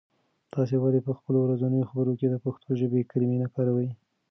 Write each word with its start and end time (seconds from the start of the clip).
تاسې 0.53 0.75
ولې 0.79 0.99
په 1.07 1.11
خپلو 1.17 1.37
ورځنیو 1.41 1.89
خبرو 1.89 2.17
کې 2.19 2.27
د 2.29 2.35
پښتو 2.43 2.69
ژبې 2.81 3.07
کلمې 3.11 3.37
نه 3.43 3.47
کاروئ؟ 3.55 3.89